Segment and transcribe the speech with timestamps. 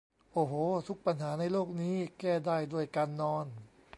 [0.33, 0.53] โอ้โห
[0.87, 3.45] ทุกปัญหาในโลกนี้ แก้ได้ด้วยการนอน